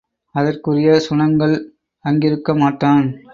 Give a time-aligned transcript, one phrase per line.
[0.35, 1.53] அதற்குரிய சுணங்கள்
[2.05, 3.05] அங்கிருக்க மாட்டான்.